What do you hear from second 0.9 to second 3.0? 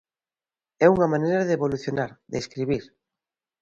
unha maneira de evolucionar, de escribir.